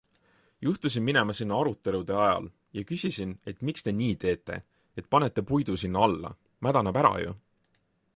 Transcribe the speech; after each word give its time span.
Juhtusin 0.67 1.03
minema 1.07 1.33
sinna 1.39 1.57
arutelude 1.63 2.15
ajal 2.21 2.47
ja 2.79 2.83
küsisin, 2.91 3.35
et 3.53 3.61
miks 3.69 3.85
te 3.89 3.93
nii 3.99 4.15
teete, 4.25 4.57
et 5.03 5.11
panete 5.17 5.45
puidu 5.51 5.77
sinna 5.83 6.03
alla, 6.09 6.33
mädaneb 6.69 6.99
ära 7.03 7.13
ju. 7.27 7.35